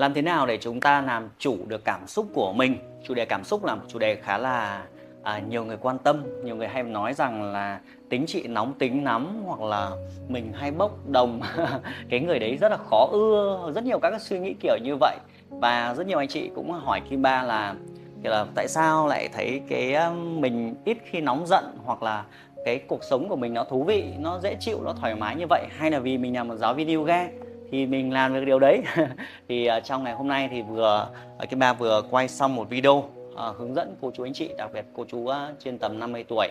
[0.00, 2.76] làm thế nào để chúng ta làm chủ được cảm xúc của mình?
[3.04, 4.84] Chủ đề cảm xúc là một chủ đề khá là
[5.22, 6.24] à, nhiều người quan tâm.
[6.44, 9.90] Nhiều người hay nói rằng là tính chị nóng tính lắm hoặc là
[10.28, 11.40] mình hay bốc đồng.
[12.10, 13.72] Cái người đấy rất là khó ưa.
[13.74, 15.16] Rất nhiều các suy nghĩ kiểu như vậy.
[15.48, 17.74] Và rất nhiều anh chị cũng hỏi Kim Ba là
[18.22, 22.24] là tại sao lại thấy cái mình ít khi nóng giận hoặc là
[22.64, 25.46] cái cuộc sống của mình nó thú vị nó dễ chịu nó thoải mái như
[25.48, 25.66] vậy?
[25.78, 27.26] Hay là vì mình là một giáo viên yoga?
[27.70, 28.82] Thì mình làm được điều đấy
[29.48, 32.56] thì uh, trong ngày hôm nay thì vừa ờ, uh, Kim Ba vừa quay xong
[32.56, 35.78] một video uh, hướng dẫn cô chú anh chị đặc biệt cô chú uh, trên
[35.78, 36.48] tầm 50 tuổi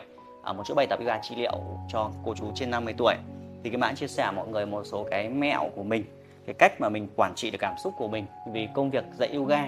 [0.50, 1.54] uh, một chuỗi bài tập yoga trị liệu
[1.90, 3.16] cho cô chú trên 50 tuổi.
[3.64, 6.04] Thì cái bạn chia sẻ mọi người một số cái mẹo của mình
[6.46, 9.30] cái cách mà mình quản trị được cảm xúc của mình vì công việc dạy
[9.34, 9.68] yoga.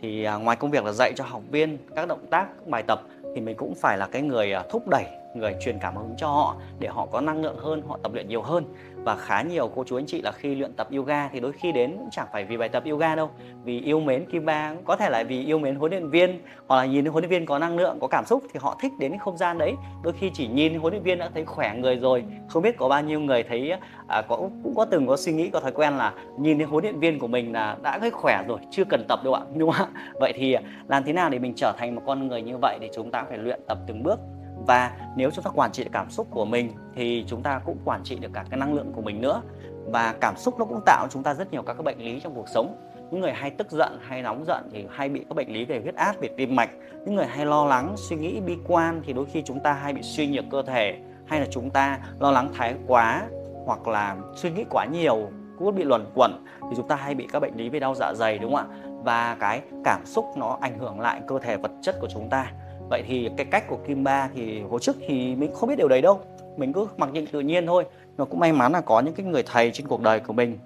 [0.00, 3.02] Thì ngoài công việc là dạy cho học viên các động tác các bài tập
[3.34, 6.56] thì mình cũng phải là cái người thúc đẩy người truyền cảm hứng cho họ
[6.78, 8.64] để họ có năng lượng hơn họ tập luyện nhiều hơn
[9.04, 11.72] và khá nhiều cô chú anh chị là khi luyện tập yoga thì đôi khi
[11.72, 13.30] đến cũng chẳng phải vì bài tập yoga đâu
[13.64, 16.76] vì yêu mến kim ba có thể là vì yêu mến huấn luyện viên hoặc
[16.76, 19.18] là nhìn huấn luyện viên có năng lượng có cảm xúc thì họ thích đến
[19.18, 19.74] không gian đấy.
[20.02, 22.88] Đôi khi chỉ nhìn huấn luyện viên đã thấy khỏe người rồi không biết có
[22.88, 23.72] bao nhiêu người thấy
[24.08, 26.84] à, có cũng có từng có suy nghĩ có thói quen là nhìn thấy huấn
[26.84, 29.70] luyện viên của mình là đã thấy khỏe rồi chưa cần tập đâu ạ đúng
[29.70, 30.12] không ạ?
[30.20, 32.78] Vậy thì à, làm thế nào để mình trở thành một con người như vậy
[32.80, 34.20] thì chúng ta phải luyện tập từng bước?
[34.66, 37.76] Và nếu chúng ta quản trị được cảm xúc của mình thì chúng ta cũng
[37.84, 39.42] quản trị được cả cái năng lượng của mình nữa.
[39.86, 42.34] Và cảm xúc nó cũng tạo chúng ta rất nhiều các cái bệnh lý trong
[42.34, 42.76] cuộc sống.
[43.10, 45.80] Những người hay tức giận, hay nóng giận thì hay bị các bệnh lý về
[45.80, 46.70] huyết áp, về tim mạch.
[47.04, 49.92] Những người hay lo lắng, suy nghĩ bi quan thì đôi khi chúng ta hay
[49.92, 50.98] bị suy nhược cơ thể.
[51.26, 53.22] Hay là chúng ta lo lắng thái quá
[53.66, 57.26] hoặc là suy nghĩ quá nhiều cũng bị luẩn quẩn thì chúng ta hay bị
[57.32, 58.76] các bệnh lý về đau dạ dày, đúng không ạ?
[59.04, 62.52] Và cái cảm xúc nó ảnh hưởng lại cơ thể vật chất của chúng ta
[62.92, 65.88] vậy thì cái cách của Kim Ba thì hồi trước thì mình không biết điều
[65.88, 66.20] đấy đâu.
[66.56, 67.84] Mình cứ mặc định tự nhiên thôi.
[68.16, 70.58] Nó cũng may mắn là có những cái người thầy trên cuộc đời của mình.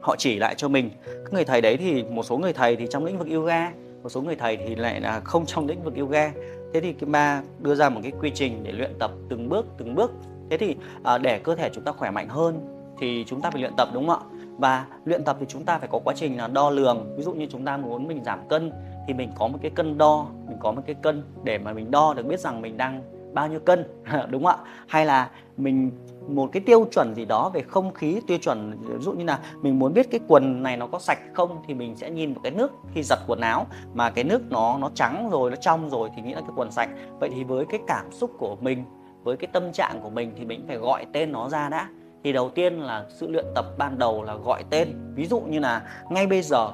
[0.00, 0.90] Họ chỉ lại cho mình.
[1.06, 4.08] Cái người thầy đấy thì một số người thầy thì trong lĩnh vực yoga một
[4.08, 6.32] số người thầy thì lại là không trong lĩnh vực yoga.
[6.74, 9.66] Thế thì Kim Ba đưa ra một cái quy trình để luyện tập từng bước
[9.78, 10.12] từng bước.
[10.50, 12.60] Thế thì à, để cơ thể chúng ta khỏe mạnh hơn
[12.98, 14.26] thì chúng ta phải luyện tập đúng không ạ?
[14.58, 17.14] Và luyện tập thì chúng ta phải có quá trình là đo lường.
[17.16, 18.72] Ví dụ như chúng ta muốn mình giảm cân
[19.08, 21.90] thì mình có một cái cân đo, mình có một cái cân để mà mình
[21.90, 23.02] đo được biết rằng mình đang
[23.34, 23.84] bao nhiêu cân,
[24.30, 24.70] đúng không ạ?
[24.88, 25.90] Hay là mình,
[26.28, 29.38] một cái tiêu chuẩn gì đó về không khí, tiêu chuẩn, ví dụ như là
[29.62, 32.42] mình muốn biết cái quần này nó có sạch không thì mình sẽ nhìn vào
[32.42, 33.66] cái nước khi giặt quần áo.
[33.94, 36.70] Mà cái nước nó nó trắng rồi, nó trong rồi thì nghĩ là cái quần
[36.70, 36.88] sạch.
[37.20, 38.84] Vậy thì với cái cảm xúc của mình,
[39.22, 41.88] với cái tâm trạng của mình thì mình phải gọi tên nó ra đã.
[42.24, 44.88] Thì đầu tiên là sự luyện tập ban đầu là gọi tên.
[45.14, 46.72] Ví dụ như là ngay bây giờ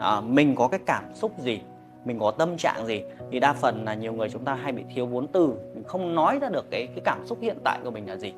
[0.00, 1.60] à, mình có cái cảm xúc gì?
[2.04, 3.02] Mình có tâm trạng gì?
[3.30, 5.52] Thì đa phần là nhiều người chúng ta hay bị thiếu vốn từ.
[5.74, 8.32] Mình không nói ra được cái cái cảm xúc hiện tại của mình là gì.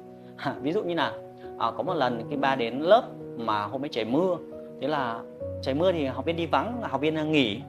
[0.63, 1.13] Ví dụ như là
[1.59, 3.03] à, có một lần khi ba đến lớp
[3.37, 4.37] mà hôm ấy trời mưa
[4.81, 5.21] thế là
[5.63, 7.61] trời mưa thì học viên đi vắng học viên nghỉ.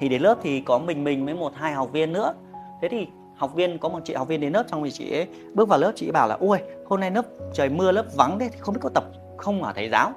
[0.00, 2.34] Thì đến lớp thì có mình mình với một hai học viên nữa.
[2.82, 5.26] Thế thì học viên có một chị học viên đến lớp xong thì chị ấy
[5.54, 8.38] bước vào lớp chị ấy bảo là ôi hôm nay lớp trời mưa lớp vắng
[8.38, 9.04] đấy không biết có tập
[9.36, 10.12] không hả thầy giáo?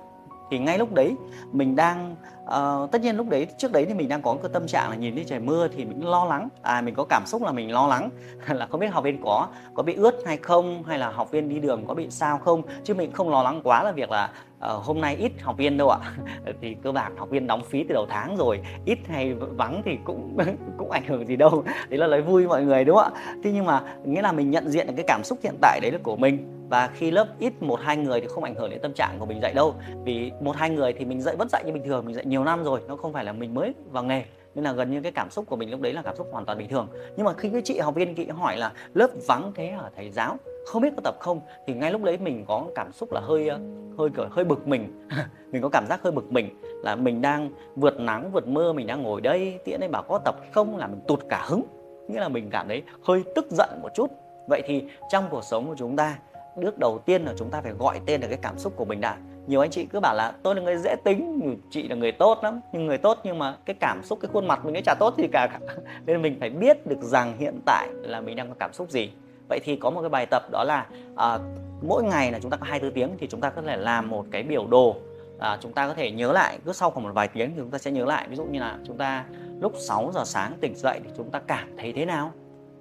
[0.52, 1.16] Thì ngay lúc đấy
[1.52, 4.68] mình đang uh, tất nhiên lúc đấy trước đấy thì mình đang có cái tâm
[4.68, 6.50] trạng là nhìn thấy trời mưa thì mình lo lắng.
[6.62, 8.10] À mình có cảm xúc là mình lo lắng.
[8.48, 11.50] Là không biết học viên có có bị ướt hay không hay là học viên
[11.50, 12.62] đi đường có bị sao không?
[12.84, 15.78] Chứ mình không lo lắng quá là việc là uh, hôm nay ít học viên
[15.78, 16.00] đâu ạ.
[16.62, 18.60] Thì cơ bản học viên đóng phí từ đầu tháng rồi.
[18.86, 20.38] Ít hay vắng thì cũng
[20.78, 21.64] cũng ảnh hưởng gì đâu.
[21.90, 23.36] Đấy là lời vui mọi người đúng không ạ?
[23.44, 25.92] Thế nhưng mà nghĩa là mình nhận diện được cái cảm xúc hiện tại đấy
[25.92, 26.52] là của mình.
[26.70, 29.26] Và khi lớp ít một hai người thì không ảnh hưởng đến tâm trạng của
[29.26, 29.76] mình dạy đâu.
[30.04, 32.35] Vì một hai người thì mình dạy vẫn dạy như bình thường mình dạy nhiều
[32.36, 34.24] nhiều năm rồi, nó không phải là mình mới vào nghề.
[34.56, 36.46] Nên là gần như cái cảm xúc của mình lúc đấy là cảm xúc hoàn
[36.46, 36.88] toàn bình thường.
[37.18, 40.12] Nhưng mà khi cái chị học viên chị hỏi là lớp vắng thế ở thầy
[40.12, 40.38] giáo?
[40.66, 41.42] Không biết có tập không?
[41.68, 43.60] Thì ngay lúc đấy mình có cảm xúc là hơi ờ,
[43.98, 45.08] hơi kiểu hơi bực mình.
[45.52, 48.88] Mình có cảm giác hơi bực mình là mình đang vượt nắng, vượt mưa, mình
[48.88, 50.78] đang ngồi đây tiễn ấy bảo có tập không?
[50.78, 51.64] Là mình tụt cả hứng.
[52.08, 54.12] Nghĩa là mình cảm thấy hơi tức giận một chút.
[54.48, 56.18] Vậy thì trong cuộc sống của chúng ta,
[56.56, 59.02] bước đầu tiên là chúng ta phải gọi tên được cái cảm xúc của mình
[59.02, 59.18] đã
[59.48, 61.40] nhiều anh chị cứ bảo là tôi là người dễ tính.
[61.44, 62.60] Ừ, chị là người tốt lắm.
[62.74, 65.14] Nhưng người tốt nhưng mà cái cảm xúc cái khuôn mặt mình nó chả tốt
[65.18, 65.60] gì cả.
[66.06, 69.12] Nên mình phải biết được rằng hiện tại là mình đang có cảm xúc gì.
[69.50, 70.86] Vậy thì có một cái bài tập đó là
[71.16, 71.40] à,
[71.82, 74.26] mỗi ngày là chúng ta có 24 tiếng thì chúng ta có thể làm một
[74.32, 74.96] cái biểu đồ.
[75.40, 77.72] À, chúng ta có thể nhớ lại cứ sau khoảng một vài tiếng thì chúng
[77.72, 78.28] ta sẽ nhớ lại.
[78.30, 79.26] Ví dụ như là chúng ta
[79.60, 82.32] lúc 6 giờ sáng tỉnh dậy thì chúng ta cảm thấy thế nào?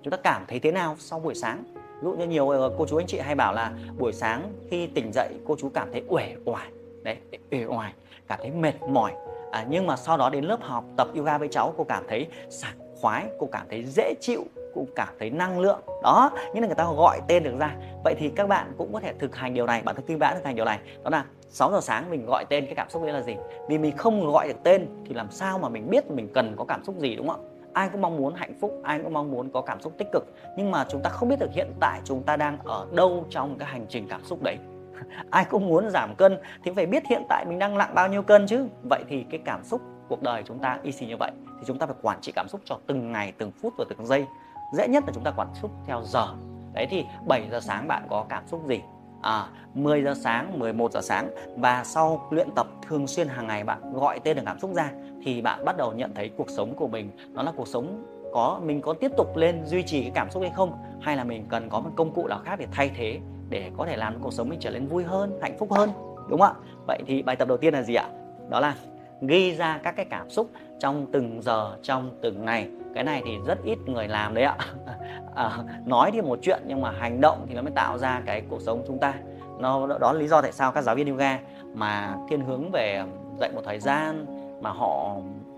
[0.02, 1.64] Chúng ta cảm thấy thế nào sau buổi sáng?
[1.94, 4.86] Ví dụ như nhiều ờ, cô chú anh chị hay bảo là buổi sáng khi
[4.86, 6.68] tỉnh dậy cô chú cảm thấy uể oải
[7.02, 7.16] đấy
[7.50, 7.92] uể oải
[8.28, 9.12] cảm thấy mệt mỏi.
[9.50, 12.26] À, nhưng mà sau đó đến lớp học tập yoga với cháu cô cảm thấy
[12.50, 14.44] sảng khoái cô cảm thấy dễ chịu
[14.74, 15.80] cô cảm thấy năng lượng.
[16.02, 17.76] Đó như là người ta gọi tên được ra.
[18.04, 19.82] Vậy thì các bạn cũng có thể thực hành điều này.
[19.84, 20.78] Bản thân tư bản thực hành điều này.
[21.04, 23.36] Đó là 6 giờ sáng mình gọi tên cái cảm xúc đấy là gì?
[23.68, 26.64] Vì mình không gọi được tên thì làm sao mà mình biết mình cần có
[26.64, 27.50] cảm xúc gì đúng không?
[27.50, 30.08] ạ ai cũng mong muốn hạnh phúc, ai cũng mong muốn có cảm xúc tích
[30.12, 30.24] cực.
[30.56, 33.58] Nhưng mà chúng ta không biết được hiện tại chúng ta đang ở đâu trong
[33.58, 34.58] cái hành trình cảm xúc đấy.
[35.30, 38.22] Ai cũng muốn giảm cân thì phải biết hiện tại mình đang nặng bao nhiêu
[38.22, 38.68] cân chứ.
[38.90, 41.30] Vậy thì cái cảm xúc cuộc đời chúng ta y xì như vậy
[41.60, 44.06] thì chúng ta phải quản trị cảm xúc cho từng ngày, từng phút và từng
[44.06, 44.26] giây.
[44.72, 46.26] Dễ nhất là chúng ta quản xúc theo giờ.
[46.74, 48.80] Đấy thì 7 giờ sáng bạn có cảm xúc gì?
[49.24, 53.64] À, 10 giờ sáng, 11 giờ sáng và sau luyện tập thường xuyên hàng ngày
[53.64, 54.90] bạn gọi tên được cảm xúc ra
[55.24, 58.60] thì bạn bắt đầu nhận thấy cuộc sống của mình nó là cuộc sống có
[58.64, 61.46] mình có tiếp tục lên duy trì cái cảm xúc hay không hay là mình
[61.48, 64.32] cần có một công cụ nào khác để thay thế để có thể làm cuộc
[64.32, 65.90] sống mình trở nên vui hơn, hạnh phúc hơn
[66.28, 66.76] đúng không ạ?
[66.86, 68.08] Vậy thì bài tập đầu tiên là gì ạ?
[68.50, 68.74] Đó là
[69.20, 70.50] ghi ra các cái cảm xúc
[70.80, 72.68] trong từng giờ, trong từng ngày.
[72.94, 74.56] Cái này thì rất ít người làm đấy ạ.
[75.34, 78.42] À, nói thì một chuyện nhưng mà hành động thì nó mới tạo ra cái
[78.50, 79.14] cuộc sống chúng ta.
[79.58, 81.38] Nó đó là lý do tại sao các giáo viên yoga
[81.74, 83.04] mà thiên hướng về
[83.40, 84.26] dạy một thời gian
[84.62, 85.16] mà họ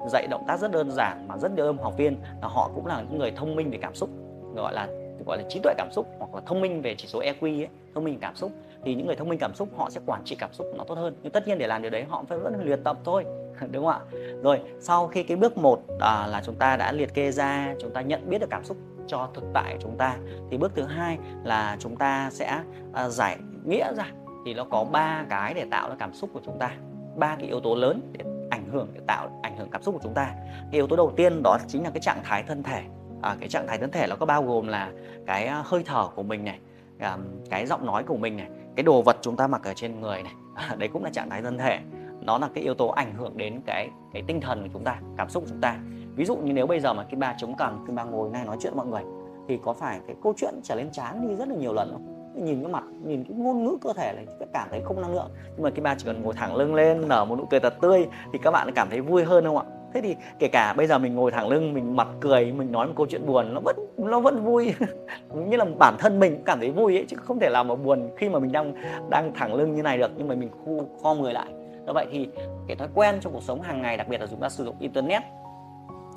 [0.09, 3.01] dạy động tác rất đơn giản mà rất đông học viên là họ cũng là
[3.01, 4.11] những người thông minh về cảm xúc
[4.55, 4.89] gọi là
[5.27, 7.69] gọi là trí tuệ cảm xúc hoặc là thông minh về chỉ số EQ ấy,
[7.95, 8.53] thông minh cảm xúc.
[8.85, 10.95] Thì những người thông minh cảm xúc họ sẽ quản trị cảm xúc nó tốt
[10.95, 11.15] hơn.
[11.23, 13.25] Nhưng tất nhiên để làm điều đấy họ phải vẫn luyện tập thôi
[13.71, 14.01] đúng không ạ?
[14.43, 17.91] Rồi sau khi cái bước một à, là chúng ta đã liệt kê ra chúng
[17.91, 20.17] ta nhận biết được cảm xúc cho thực tại của chúng ta.
[20.51, 22.63] Thì bước thứ hai là chúng ta sẽ
[22.93, 24.05] à, giải nghĩa ra.
[24.45, 26.71] Thì nó có ba cái để tạo ra cảm xúc của chúng ta
[27.17, 30.01] ba cái yếu tố lớn để ảnh hưởng để tạo ảnh hưởng cảm xúc của
[30.03, 30.25] chúng ta.
[30.47, 32.83] Cái yếu tố đầu tiên đó chính là cái trạng thái thân thể.
[33.23, 34.93] À, cái trạng thái thân thể nó có bao gồm là
[35.27, 36.59] cái à, hơi thở của mình này
[36.99, 37.19] à,
[37.51, 40.23] cái giọng nói của mình này cái đồ vật chúng ta mặc ở trên người
[40.23, 40.33] này.
[40.57, 41.81] À, đấy cũng là trạng thái thân thể.
[42.21, 45.01] Nó là cái yếu tố ảnh hưởng đến cái cái tinh thần của chúng ta
[45.17, 45.79] cảm xúc của chúng ta
[46.17, 48.45] ví dụ như nếu bây giờ mà cái ba chống cằm, cái ba ngồi này
[48.45, 49.13] nói chuyện với mọi người,
[49.49, 52.13] thì có phải cái câu chuyện trở lên chán đi rất là nhiều lần không?
[52.45, 55.15] Nhìn cái mặt, nhìn cái ngôn ngữ cơ thể này các cảm thấy không năng
[55.15, 55.31] lượng.
[55.55, 57.75] Nhưng mà cái ba chỉ cần ngồi thẳng lưng lên, nở một nụ cười thật
[57.81, 59.65] tươi thì các bạn cảm thấy vui hơn không ạ?
[59.95, 62.87] Thế thì kể cả bây giờ mình ngồi thẳng lưng, mình mặt cười, mình nói
[62.87, 64.75] một câu chuyện buồn, nó vẫn nó vẫn vui.
[65.35, 67.75] Như là bản thân mình cũng cảm thấy vui ấy, chứ không thể làm mà
[67.75, 68.75] buồn khi mà mình đang
[69.11, 71.47] đang thẳng lưng như này được, nhưng mà mình khu kho người lại.
[71.87, 72.29] Do vậy thì
[72.67, 74.77] cái thói quen trong cuộc sống hàng ngày, đặc biệt là chúng ta sử dụng
[74.81, 75.23] internet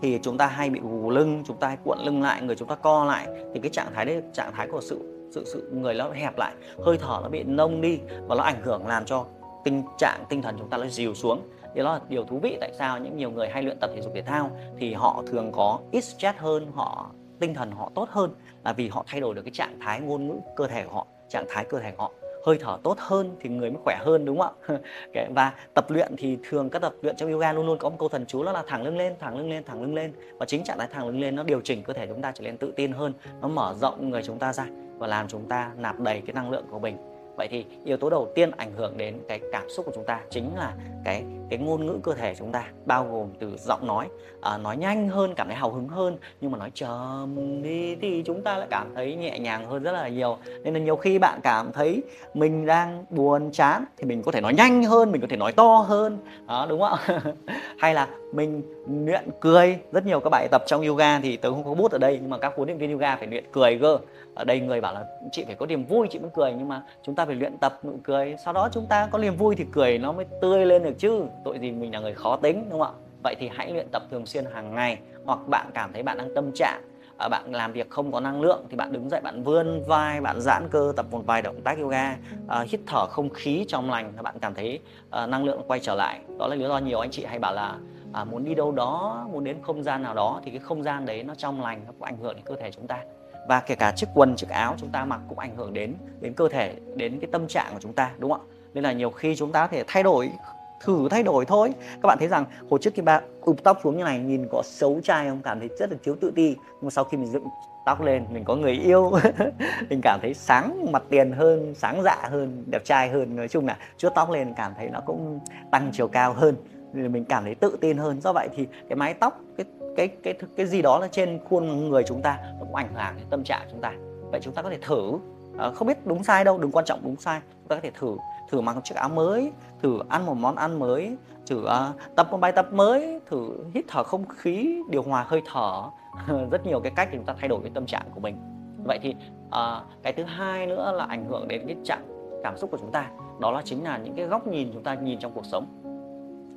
[0.01, 2.68] thì chúng ta hay bị gù lưng, chúng ta hay cuộn lưng lại, người chúng
[2.68, 3.28] ta co lại.
[3.54, 6.54] Thì cái trạng thái đấy, trạng thái của sự sự sự người nó hẹp lại,
[6.86, 9.25] hơi thở nó bị nông đi và nó ảnh hưởng làm cho
[9.63, 11.42] tình trạng tinh thần chúng ta nó dìu xuống.
[11.75, 14.01] Thì đó là điều thú vị tại sao những nhiều người hay luyện tập thể
[14.01, 18.10] dục thể thao thì họ thường có ít stress hơn, họ, tinh thần họ tốt
[18.12, 18.34] hơn
[18.66, 21.07] là vì họ thay đổi được cái trạng thái ngôn ngữ cơ thể của họ,
[21.30, 22.12] trạng thái cơ thể của họ
[22.45, 24.77] hơi thở tốt hơn thì người mới khỏe hơn, đúng không ạ?
[25.36, 28.09] Và tập luyện thì thường các tập luyện trong yoga luôn luôn có một câu
[28.09, 30.13] thần chú đó là thẳng lưng lên, thẳng lưng lên, thẳng lưng lên.
[30.39, 32.44] Và chính trạng thái thẳng lưng lên nó điều chỉnh cơ thể chúng ta trở
[32.44, 34.65] nên tự tin hơn, nó mở rộng người chúng ta ra
[34.97, 36.97] và làm chúng ta nạp đầy cái năng lượng của mình.
[37.38, 40.21] Vậy thì yếu tố đầu tiên ảnh hưởng đến cái cảm xúc của chúng ta
[40.30, 40.74] chính là
[41.06, 44.07] cái cái ngôn ngữ cơ thể chúng ta bao gồm từ giọng nói
[44.42, 48.24] à, nói nhanh hơn cảm thấy hào hứng hơn nhưng mà nói chậm đi thì
[48.25, 50.38] chúng ta lại cảm thấy nhẹ nhàng hơn rất là nhiều.
[50.63, 52.04] Nên là nhiều khi bạn cảm thấy
[52.34, 55.51] mình đang buồn chán thì mình có thể nói nhanh hơn mình có thể nói
[55.51, 56.18] to hơn.
[56.48, 57.22] Đó đúng không ạ?
[57.78, 58.62] Hay là mình
[59.06, 59.80] luyện cười.
[59.92, 62.30] Rất nhiều các bài tập trong yoga thì tớ không có bút ở đây nhưng
[62.30, 63.98] mà các huấn luyện viên yoga phải luyện cười cơ.
[64.36, 66.54] Ở đây người bảo là chị phải có niềm vui chị mới cười.
[66.57, 69.36] Nhưng mà chúng ta phải luyện tập nụ cười sau đó chúng ta có niềm
[69.36, 72.36] vui thì cười nó mới tươi lên được chứ tội gì mình là người khó
[72.36, 73.06] tính đúng không ạ?
[73.24, 76.36] Vậy thì hãy luyện tập thường xuyên hàng ngày hoặc bạn cảm thấy bạn đang
[76.36, 76.81] tâm trạng
[77.17, 80.22] à, bạn làm việc không có năng lượng thì bạn đứng dậy bạn vươn vai
[80.22, 83.91] bạn giãn cơ tập một vài động tác yoga uh, hít thở không khí trong
[83.91, 84.79] lành bạn cảm thấy
[85.24, 86.19] uh, năng lượng quay trở lại.
[86.39, 87.75] Đó là lý do nhiều anh chị hay bảo là
[88.13, 91.05] à, muốn đi đâu đó muốn đến không gian nào đó thì cái không gian
[91.05, 93.00] đấy nó trong lành nó cũng ảnh hưởng đến cơ thể chúng ta.
[93.48, 96.34] Và kể cả chiếc quần chiếc áo chúng ta mặc cũng ảnh hưởng đến đến
[96.34, 98.48] cơ thể đến cái tâm trạng của chúng ta đúng không ạ?
[98.74, 100.31] Nên là nhiều khi chúng ta có thể thay đổi
[100.79, 101.74] thử thay đổi thôi.
[102.01, 104.62] Các bạn thấy rằng hồi trước khi bạn ụp tóc xuống như này, nhìn có
[104.65, 105.41] xấu trai không?
[105.43, 106.48] Cảm thấy rất là thiếu tự ti.
[106.57, 107.43] Nhưng mà sau khi mình dựng
[107.86, 109.12] tóc lên, mình có người yêu.
[109.89, 113.36] Mình cảm thấy sáng mặt tiền hơn, sáng dạ hơn, đẹp trai hơn.
[113.36, 115.39] Nói chung là chuốt tóc lên cảm thấy nó cũng
[115.71, 116.55] tăng chiều cao hơn.
[116.93, 118.21] Nên mình cảm thấy tự tin hơn.
[118.21, 119.65] Do vậy thì cái mái tóc, cái
[119.98, 123.17] cái cái cái gì đó là trên khuôn người chúng ta nó cũng ảnh hưởng
[123.17, 123.93] đến tâm trạng chúng ta.
[124.31, 125.19] Vậy chúng ta có thể thử
[125.60, 127.42] à, không biết đúng sai đâu đừng quan trọng đúng sai.
[127.60, 128.18] Chúng ta có thể thử
[128.50, 129.51] thử mặc một chiếc áo mới
[129.82, 133.86] thử ăn một món ăn mới thử uh, tập một bài tập mới thử hít
[133.88, 135.84] thở không khí điều hòa hơi thở.
[136.28, 138.38] Ờ, rất nhiều cái cách để chúng ta thay đổi cái tâm trạng của mình.
[138.84, 139.16] Vậy thì
[139.48, 142.01] uh, cái thứ hai nữa là ảnh hưởng đến cái trạng
[142.44, 143.12] cảm xúc của chúng ta.
[143.39, 145.66] Đó là chính là những cái góc nhìn chúng ta nhìn trong cuộc sống.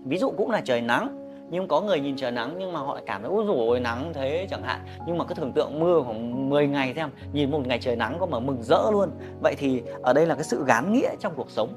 [0.04, 2.94] Ví dụ cũng là trời nắng nhưng có người nhìn trời nắng nhưng mà họ
[2.94, 4.80] lại cảm thấy ôi rồi nắng thế chẳng hạn.
[5.06, 8.16] Nhưng mà cứ tưởng tượng mưa khoảng 10 ngày xem nhìn một ngày trời nắng
[8.20, 9.10] có mà mừng rỡ luôn.
[9.42, 11.68] Vậy thì ở đây là cái sự gán nghĩa trong cuộc sống.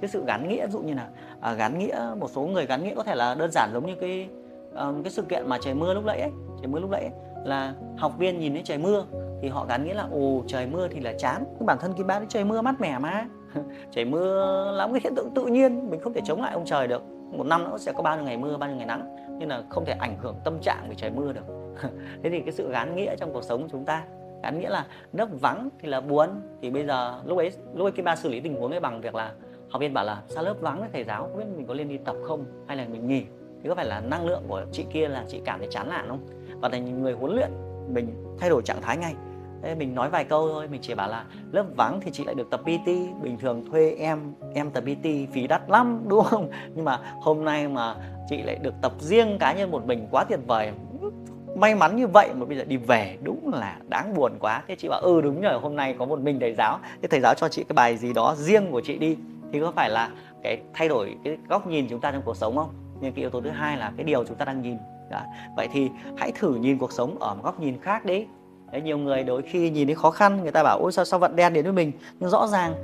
[0.00, 1.08] Cái sự gắn nghĩa dụ như là
[1.40, 3.94] à, gắn nghĩa một số người gắn nghĩa có thể là đơn giản giống như
[4.00, 4.28] cái
[4.74, 7.10] um, cái sự kiện mà trời mưa lúc nãy ấy trời mưa lúc nãy ấy,
[7.44, 9.04] là học viên nhìn thấy trời mưa
[9.42, 11.44] thì họ gắn nghĩa là ồ trời mưa thì là chán.
[11.60, 13.26] Bản thân cái bác trời mưa mát mẻ mà.
[13.90, 16.64] Trời mưa là một cái hiện tượng tự nhiên mình không thể chống lại ông
[16.64, 17.02] trời được
[17.32, 19.16] một năm nó sẽ có bao nhiêu ngày mưa, bao nhiêu ngày nắng.
[19.38, 21.44] Nên là không thể ảnh hưởng tâm trạng vì trời mưa được.
[22.22, 24.04] Thế thì cái sự gắn nghĩa trong cuộc sống của chúng ta
[24.42, 26.28] gắn nghĩa là lớp vắng thì là buồn.
[26.62, 29.00] Thì bây giờ lúc ấy lúc ấy cái ba xử lý tình huống ấy bằng
[29.00, 29.32] việc là
[29.70, 31.22] học viên bảo là sao lớp vắng với thầy giáo?
[31.22, 32.44] Không biết mình có lên đi tập không?
[32.68, 33.24] Hay là mình nghỉ?
[33.62, 36.08] Thì có phải là năng lượng của chị kia là chị cảm thấy chán nản
[36.08, 36.26] không?
[36.60, 37.50] Và thành người huấn luyện
[37.94, 39.14] mình thay đổi trạng thái ngay.
[39.62, 42.34] Thế mình nói vài câu thôi, mình chỉ bảo là lớp vắng thì chị lại
[42.34, 42.86] được tập PT
[43.22, 46.50] bình thường thuê em em tập PT phí đắt lắm, đúng không?
[46.74, 47.94] Nhưng mà hôm nay mà
[48.28, 50.72] chị lại được tập riêng cá nhân một mình quá tuyệt vời.
[51.56, 54.62] May mắn như vậy mà bây giờ đi về, đúng là đáng buồn quá.
[54.68, 56.78] Thế chị bảo ừ đúng rồi hôm nay có một mình thầy giáo.
[57.02, 59.16] Thế thầy giáo cho chị cái bài gì đó riêng của chị đi.
[59.52, 60.10] Thì có phải là
[60.42, 62.68] cái thay đổi cái góc nhìn chúng ta trong cuộc sống không?
[63.00, 64.76] Nhưng cái yếu tố thứ hai là cái điều chúng ta đang nhìn.
[65.10, 65.20] Đó.
[65.56, 68.26] vậy thì hãy thử nhìn cuộc sống ở một góc nhìn khác đi.
[68.72, 71.18] Đấy, nhiều người đôi khi nhìn thấy khó khăn người ta bảo ôi sao sao
[71.18, 71.92] vận đen đến với mình?
[72.20, 72.74] Nhưng rõ ràng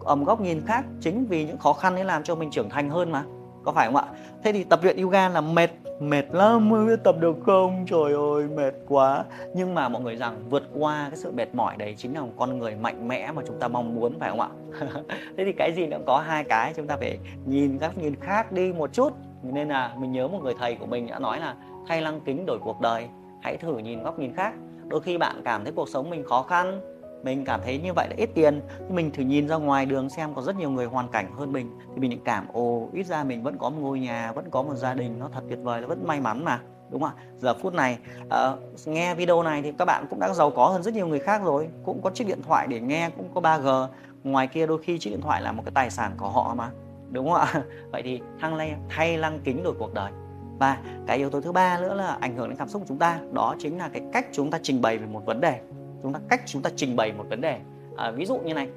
[0.00, 2.70] ở một góc nhìn khác chính vì những khó khăn ấy làm cho mình trưởng
[2.70, 3.24] thành hơn mà.
[3.64, 4.04] Có phải không ạ?
[4.42, 5.70] Thế thì tập luyện yoga là mệt
[6.00, 7.86] mệt lắm mới biết tập được không?
[7.90, 9.24] Trời ơi mệt quá.
[9.54, 12.32] Nhưng mà mọi người rằng vượt qua cái sự mệt mỏi đấy chính là một
[12.38, 14.48] con người mạnh mẽ mà chúng ta mong muốn phải không ạ?
[15.36, 18.52] Thế thì cái gì nó có hai cái chúng ta phải nhìn các nhìn khác
[18.52, 19.12] đi một chút.
[19.42, 21.54] Nên là mình nhớ một người thầy của mình đã nói là
[21.88, 23.08] thay lăng kính đổi cuộc đời
[23.42, 24.54] hãy thử nhìn góc nhìn khác
[24.90, 26.80] đôi khi bạn cảm thấy cuộc sống mình khó khăn
[27.22, 30.10] mình cảm thấy như vậy là ít tiền nhưng mình thử nhìn ra ngoài đường
[30.10, 33.24] xem có rất nhiều người hoàn cảnh hơn mình thì mình cảm ồ ít ra
[33.24, 35.80] mình vẫn có một ngôi nhà vẫn có một gia đình nó thật tuyệt vời
[35.80, 37.22] nó vẫn may mắn mà đúng không ạ?
[37.38, 40.82] Giờ phút này uh, nghe video này thì các bạn cũng đã giàu có hơn
[40.82, 43.86] rất nhiều người khác rồi cũng có chiếc điện thoại để nghe cũng có 3G
[44.24, 46.70] ngoài kia đôi khi chiếc điện thoại là một cái tài sản của họ mà
[47.10, 47.62] đúng không ạ?
[47.92, 50.12] Vậy thì thăng lay thay lăng kính đổi cuộc đời
[50.60, 52.98] và cái yếu tố thứ ba nữa là ảnh hưởng đến cảm xúc của chúng
[52.98, 53.18] ta.
[53.32, 55.60] Đó chính là cái cách chúng ta trình bày về một vấn đề.
[56.02, 57.60] Chúng ta cách chúng ta trình bày một vấn đề.
[57.96, 58.68] À, ví dụ như này.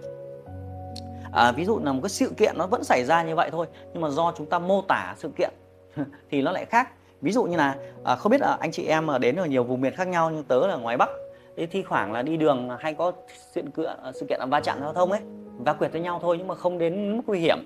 [1.31, 3.67] À, ví dụ là một cái sự kiện nó vẫn xảy ra như vậy thôi
[3.93, 5.53] nhưng mà do chúng ta mô tả sự kiện
[6.31, 6.89] thì nó lại khác.
[7.21, 9.63] Ví dụ như là à, không biết là anh chị em ở đến ở nhiều
[9.63, 11.09] vùng miền khác nhau nhưng tớ là ngoài bắc
[11.57, 14.79] thì thi thoảng là đi đường hay có à, sự kiện sự kiện va chạm
[14.81, 15.21] giao thông ấy
[15.59, 17.57] va quyệt với nhau thôi nhưng mà không đến mức nguy hiểm.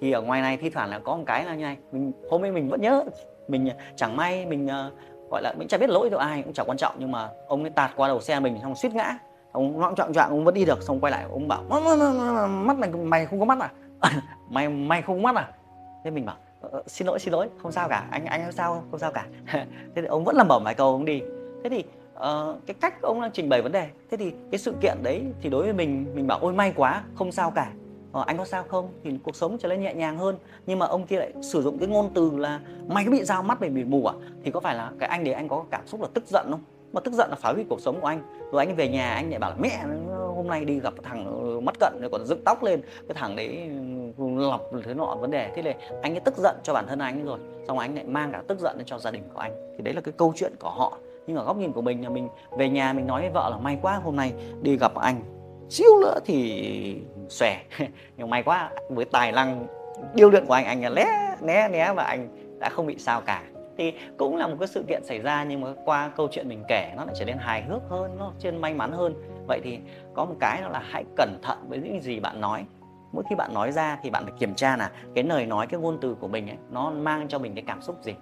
[0.00, 2.42] Thì ở ngoài này thi thoảng là có một cái là như này mình hôm
[2.42, 3.04] nay mình vẫn nhớ
[3.48, 4.90] mình ờ, chẳng may mình ờ,
[5.30, 6.94] gọi là mình chả biết lỗi của ai cũng chẳng quan trọng.
[6.98, 9.18] Nhưng mà ông ấy tạt qua đầu xe mình xong suýt ngã.
[9.52, 10.82] Ông loạn trọng trọng ông vẫn đi được.
[10.82, 11.62] Xong quay lại ông bảo
[12.48, 13.70] mắt này mày không có mắt à?
[14.50, 15.48] Mày mày không có mắt à?
[16.04, 18.06] Thế mình bảo ờ, xin lỗi xin lỗi không sao cả.
[18.10, 19.26] Anh anh sao không sao cả.
[19.94, 21.22] Thế thì ông vẫn làm bẩm vài câu ông đi.
[21.64, 21.84] Thế thì
[22.14, 23.88] uh, cái cách ông đang trình bày vấn đề.
[24.10, 27.02] Thế thì cái sự kiện đấy thì đối với mình mình bảo ôi may quá
[27.14, 27.72] không sao cả
[28.14, 28.88] ờ, anh có sao không?
[29.04, 30.36] Thì cuộc sống trở nên nhẹ nhàng hơn.
[30.66, 33.42] Nhưng mà ông kia lại sử dụng cái ngôn từ là mày có bị dao
[33.42, 34.14] mắt mày bị mù à?
[34.44, 36.60] Thì có phải là cái anh để anh có cảm xúc là tức giận không?
[36.92, 38.20] Mà tức giận là phá hủy cuộc sống của anh.
[38.52, 39.84] Rồi anh về nhà anh lại bảo là mẹ
[40.36, 42.82] hôm nay đi gặp thằng ờ, mất cận rồi còn dựng tóc lên.
[43.08, 43.70] Cái thằng đấy
[44.18, 45.50] ừ, lọc thế nọ vấn đề.
[45.56, 47.38] Thế này anh ấy tức giận cho bản thân anh rồi.
[47.68, 49.74] Xong anh lại mang cả tức giận lên cho gia đình của anh.
[49.76, 50.98] Thì đấy là cái câu chuyện của họ.
[51.26, 52.28] Nhưng ở góc nhìn của mình là mình
[52.58, 55.20] về nhà mình nói với vợ là may quá hôm nay đi gặp anh
[55.74, 57.56] xíu nữa thì xòe.
[58.16, 59.66] Nhưng may quá với tài năng
[60.14, 62.28] điêu luyện của anh anh là lé né né và anh
[62.60, 63.42] đã không bị sao cả.
[63.78, 66.62] Thì cũng là một cái sự kiện xảy ra nhưng mà qua câu chuyện mình
[66.68, 69.14] kể nó lại trở nên hài hước hơn nó trên may mắn hơn.
[69.48, 69.78] Vậy thì
[70.14, 72.64] có một cái đó là hãy cẩn thận với những gì bạn nói.
[73.12, 75.80] Mỗi khi bạn nói ra thì bạn phải kiểm tra là cái lời nói cái
[75.80, 78.14] ngôn từ của mình ấy, nó mang cho mình cái cảm xúc gì?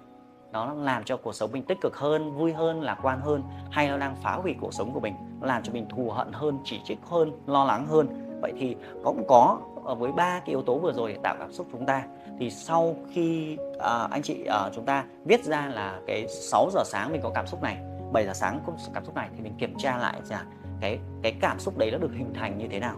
[0.53, 3.87] Nó làm cho cuộc sống mình tích cực hơn vui hơn lạc quan hơn hay
[3.87, 6.59] nó đang phá hủy cuộc sống của mình nó làm cho mình thù hận hơn
[6.63, 8.07] chỉ trích hơn lo lắng hơn.
[8.41, 11.53] Vậy thì cũng có ờ, với ba cái yếu tố vừa rồi để tạo cảm
[11.53, 12.03] xúc chúng ta.
[12.39, 16.83] Thì sau khi à, anh chị à, chúng ta viết ra là cái 6 giờ
[16.85, 17.77] sáng mình có cảm xúc này
[18.11, 20.45] 7 giờ sáng có cảm xúc này thì mình kiểm tra lại là
[20.81, 22.95] cái cái cảm xúc đấy nó được hình thành như thế nào.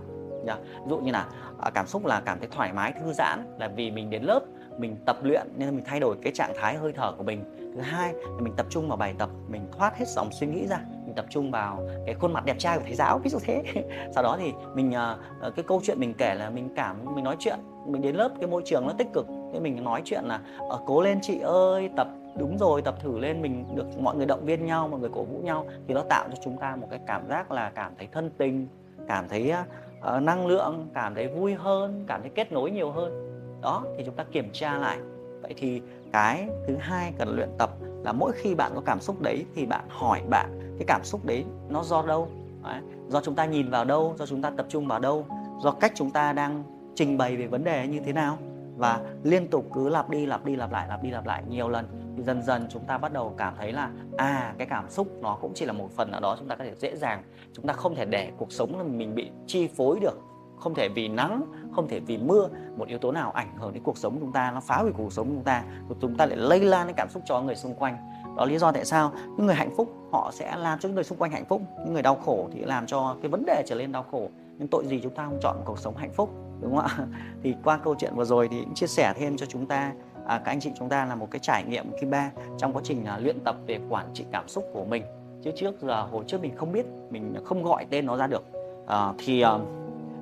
[0.47, 0.59] Yeah.
[0.59, 1.25] ví dụ như là
[1.73, 4.39] cảm xúc là cảm thấy thoải mái thư giãn là vì mình đến lớp
[4.77, 7.43] mình tập luyện nên mình thay đổi cái trạng thái hơi thở của mình.
[7.75, 10.67] Thứ hai là mình tập trung vào bài tập mình thoát hết dòng suy nghĩ
[10.67, 13.39] ra mình tập trung vào cái khuôn mặt đẹp trai của thầy giáo ví dụ
[13.41, 13.63] thế.
[14.15, 17.23] Sau đó thì mình ờ, ờ, cái câu chuyện mình kể là mình cảm mình
[17.23, 20.23] nói chuyện mình đến lớp cái môi trường nó tích cực nên mình nói chuyện
[20.25, 20.39] là
[20.69, 24.25] ờ, cố lên chị ơi tập đúng rồi tập thử lên mình được mọi người
[24.25, 25.67] động viên nhau mọi người cổ vũ nhau.
[25.87, 28.67] Thì nó tạo cho chúng ta một cái cảm giác là cảm thấy thân tình
[29.07, 29.53] cảm thấy
[29.99, 33.24] uh, năng lượng cảm thấy vui hơn cảm thấy kết nối nhiều hơn
[33.65, 34.97] đó thì chúng ta kiểm tra lại.
[35.41, 35.81] Vậy thì
[36.11, 37.69] cái thứ hai cần luyện tập
[38.03, 41.25] là mỗi khi bạn có cảm xúc đấy thì bạn hỏi bạn, cái cảm xúc
[41.25, 42.29] đấy nó do đâu?
[42.63, 42.81] Đấy.
[43.07, 44.15] do chúng ta nhìn vào đâu?
[44.17, 45.25] Do chúng ta tập trung vào đâu?
[45.63, 46.63] Do cách chúng ta đang
[46.95, 48.37] trình bày về vấn đề như thế nào?
[48.77, 51.69] Và liên tục cứ lặp đi lặp đi, lặp lại, lặp đi, lặp lại nhiều
[51.69, 55.07] lần, thì dần dần chúng ta bắt đầu cảm thấy là à cái cảm xúc
[55.21, 57.67] nó cũng chỉ là một phần nào đó chúng ta có thể dễ dàng, chúng
[57.67, 60.17] ta không thể để cuộc sống mình bị chi phối được
[60.59, 61.43] không thể vì nắng
[61.75, 64.51] không thể vì mưa một yếu tố nào ảnh hưởng đến cuộc sống chúng ta
[64.51, 67.09] nó phá hủy cuộc sống chúng ta rồi chúng ta lại lây lan cái cảm
[67.09, 67.97] xúc cho người xung quanh.
[68.37, 70.95] Đó là lý do tại sao những người hạnh phúc họ sẽ làm cho những
[70.95, 73.63] người xung quanh hạnh phúc những người đau khổ thì làm cho cái vấn đề
[73.67, 74.29] trở nên đau khổ.
[74.57, 76.29] Nhưng tội gì chúng ta không chọn cuộc sống hạnh phúc
[76.61, 77.05] đúng không ạ?
[77.43, 79.91] Thì qua câu chuyện vừa rồi thì cũng chia sẻ thêm cho chúng ta
[80.25, 82.81] à, các anh chị chúng ta là một cái trải nghiệm kim ba trong quá
[82.85, 85.03] trình à, luyện tập về quản trị cảm xúc của mình.
[85.43, 88.43] Chứ trước giờ hồi trước mình không biết mình không gọi tên nó ra được.
[88.87, 89.57] À, thì à,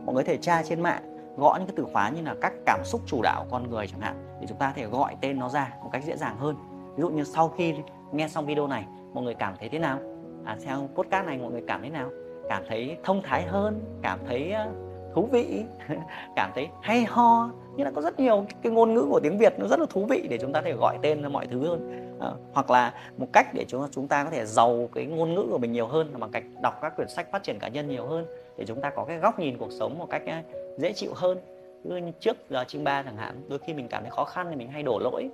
[0.06, 2.82] mọi người thể tra trên mạng gõ những cái từ khóa như là các cảm
[2.84, 5.50] xúc chủ đạo con người chẳng hạn thì chúng ta có thể gọi tên nó
[5.50, 6.56] ra một cách dễ dàng hơn.
[6.96, 7.74] Ví dụ như sau khi
[8.12, 10.00] nghe xong video này mọi người cảm thấy thế nào?
[10.46, 12.10] À, theo podcast này mọi người cảm thấy nào?
[12.50, 14.72] Cảm thấy thông thái hơn cảm thấy ờ,
[15.14, 15.64] thú vị
[16.36, 17.50] cảm thấy hay ho.
[17.76, 20.06] Như là có rất nhiều cái ngôn ngữ của tiếng Việt nó rất là thú
[20.06, 22.10] vị để chúng ta thể gọi tên mọi thứ hơn.
[22.22, 25.48] À, hoặc là một cách để chúng chúng ta có thể giàu cái ngôn ngữ
[25.52, 28.08] của mình nhiều hơn bằng cách đọc các quyển sách phát triển cá nhân nhiều
[28.08, 28.26] hơn
[28.58, 30.44] để chúng ta có cái góc nhìn cuộc sống một cách à,
[30.78, 31.38] dễ chịu hơn.
[31.84, 34.56] Như trước giờ chương ba chẳng hạn, đôi khi mình cảm thấy khó khăn thì
[34.56, 35.30] mình hay đổ lỗi.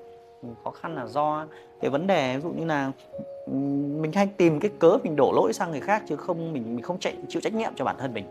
[0.63, 1.45] Khó khăn là do
[1.81, 2.91] cái vấn đề, ví dụ như là
[4.01, 6.81] mình hay tìm cái cớ mình đổ lỗi sang người khác chứ không, mình mình
[6.81, 8.25] không chạy, chịu trách nhiệm cho bản thân mình.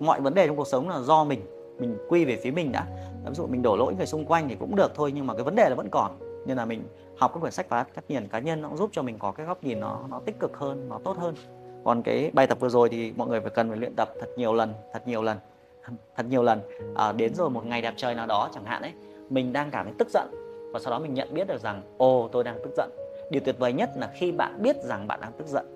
[0.00, 1.40] Mọi vấn đề trong cuộc sống là do mình
[1.78, 2.86] mình quy về phía mình đã
[3.26, 5.42] ví dụ mình đổ lỗi người xung quanh thì cũng được thôi nhưng mà cái
[5.42, 6.18] vấn đề là vẫn còn.
[6.46, 6.84] Nên là mình
[7.16, 9.32] học các quyển sách và các nhìn cá nhân nó cũng giúp cho mình có
[9.32, 11.34] cái góc nhìn nó nó tích cực hơn, nó tốt hơn
[11.86, 14.28] còn cái bài tập vừa rồi thì mọi người phải cần phải luyện tập thật
[14.36, 15.38] nhiều lần thật nhiều lần
[16.16, 16.60] thật nhiều lần.
[16.94, 18.92] À, đến rồi một ngày đẹp trời nào đó chẳng hạn ấy
[19.30, 20.28] mình đang cảm thấy tức giận.
[20.72, 22.90] Và sau đó mình nhận biết được rằng ồ tôi đang tức giận.
[23.30, 25.66] Điều tuyệt vời nhất là khi bạn biết rằng bạn đang tức giận.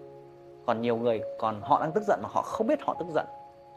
[0.67, 3.27] Còn nhiều người còn họ đang tức giận mà họ không biết họ tức giận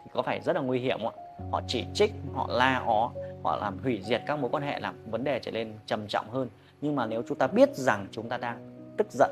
[0.04, 1.46] thì có phải rất là nguy hiểm không ạ?
[1.52, 3.12] Họ chỉ trích họ la ó
[3.44, 6.30] họ làm hủy diệt các mối quan hệ làm vấn đề trở nên trầm trọng
[6.30, 6.50] hơn.
[6.82, 8.58] Nhưng mà nếu chúng ta biết rằng chúng ta đang
[8.98, 9.32] tức giận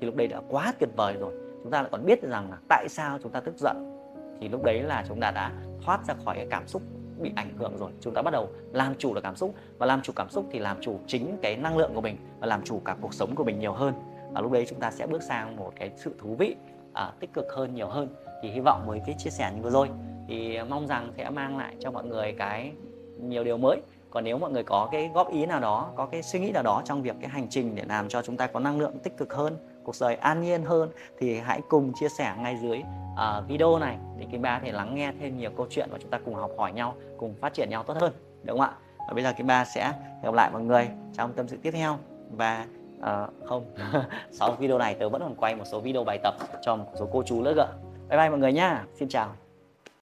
[0.00, 2.56] thì lúc đấy đã quá tuyệt vời rồi chúng ta lại còn biết rằng là
[2.68, 3.98] tại sao chúng ta tức giận.
[4.40, 5.52] Thì lúc đấy là chúng ta đã
[5.84, 6.82] thoát ra khỏi cái cảm xúc
[7.18, 7.90] bị ảnh hưởng rồi.
[8.00, 9.54] Chúng ta bắt đầu làm chủ được cảm xúc.
[9.78, 12.46] Và làm chủ cảm xúc thì làm chủ chính cái năng lượng của mình và
[12.46, 13.94] làm chủ cả cuộc sống của mình nhiều hơn.
[14.32, 16.56] Và lúc đấy chúng ta sẽ bước sang một cái sự thú vị
[16.92, 18.08] à, tích cực hơn nhiều hơn.
[18.42, 19.88] Thì hy vọng với cái chia sẻ như vừa rồi
[20.28, 22.72] thì mong rằng sẽ mang lại cho mọi người cái
[23.20, 23.80] nhiều điều mới.
[24.10, 26.62] Còn nếu mọi người có cái góp ý nào đó có cái suy nghĩ nào
[26.62, 29.16] đó trong việc cái hành trình để làm cho chúng ta có năng lượng tích
[29.16, 33.48] cực hơn cuộc đời an nhiên hơn thì hãy cùng chia sẻ ngay dưới uh,
[33.48, 36.18] video này để Kim Ba thể lắng nghe thêm nhiều câu chuyện và chúng ta
[36.24, 38.76] cùng học hỏi nhau cùng phát triển nhau tốt hơn đúng không ạ?
[39.08, 39.92] Và bây giờ Kim Ba sẽ
[40.22, 41.98] gặp lại mọi người trong tâm sự tiếp theo
[42.30, 42.66] và
[42.98, 43.74] uh, không
[44.30, 47.08] sau video này tớ vẫn còn quay một số video bài tập cho một số
[47.12, 47.66] cô chú nữa cơ.
[48.08, 49.41] Bye bye mọi người nhá xin chào.